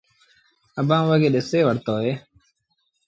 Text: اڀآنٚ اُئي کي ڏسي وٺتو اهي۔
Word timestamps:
اڀآنٚ 0.79 1.07
اُئي 1.09 1.19
کي 1.21 1.29
ڏسي 1.33 1.59
وٺتو 1.67 1.93
اهي۔ 1.99 2.13